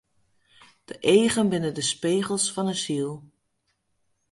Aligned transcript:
De 0.85 0.97
eagen 0.99 1.49
binne 1.49 1.71
de 1.75 1.81
spegels 1.91 2.47
fan 2.53 2.69
'e 2.73 2.77
siel. 2.83 3.13